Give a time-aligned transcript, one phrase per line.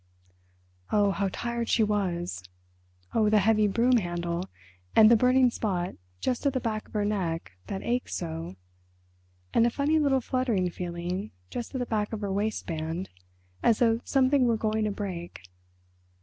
[0.91, 2.43] Oh, how tired she was!
[3.13, 4.49] Oh, the heavy broom handle
[4.95, 8.55] and the burning spot just at the back of her neck that ached so,
[9.53, 13.11] and a funny little fluttering feeling just at the back of her waistband,
[13.61, 15.43] as though something were going to break.